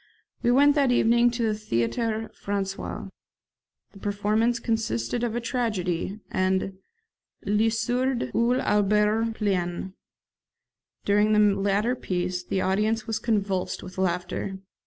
[0.41, 3.07] We went that evening to the Theatre Francais.
[3.91, 6.79] The performance consisted of a tragedy; and
[7.45, 9.93] 'Le Sourd, ou l'Auberge pleine'.
[11.05, 14.57] During the latter piece the audience was convulsed with laughter.